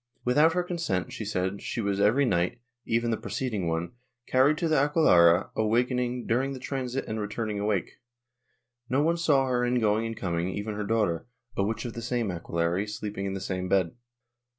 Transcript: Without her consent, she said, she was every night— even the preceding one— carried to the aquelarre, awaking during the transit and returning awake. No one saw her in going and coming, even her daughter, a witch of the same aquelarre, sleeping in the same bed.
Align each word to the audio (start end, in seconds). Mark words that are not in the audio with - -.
Without 0.25 0.53
her 0.53 0.63
consent, 0.63 1.13
she 1.13 1.23
said, 1.23 1.61
she 1.61 1.79
was 1.79 2.01
every 2.01 2.25
night— 2.25 2.59
even 2.85 3.11
the 3.11 3.17
preceding 3.17 3.67
one— 3.67 3.91
carried 4.31 4.57
to 4.57 4.67
the 4.67 4.75
aquelarre, 4.79 5.51
awaking 5.55 6.25
during 6.25 6.53
the 6.53 6.59
transit 6.59 7.05
and 7.07 7.19
returning 7.19 7.59
awake. 7.59 7.91
No 8.89 9.03
one 9.03 9.17
saw 9.17 9.45
her 9.45 9.63
in 9.63 9.79
going 9.79 10.07
and 10.07 10.17
coming, 10.17 10.49
even 10.49 10.73
her 10.73 10.85
daughter, 10.85 11.27
a 11.55 11.61
witch 11.61 11.85
of 11.85 11.93
the 11.93 12.01
same 12.01 12.31
aquelarre, 12.31 12.87
sleeping 12.87 13.27
in 13.27 13.35
the 13.35 13.39
same 13.39 13.69
bed. 13.69 13.91